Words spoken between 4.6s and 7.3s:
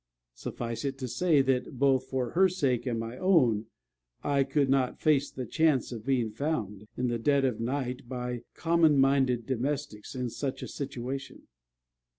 not face the chance of being found, in the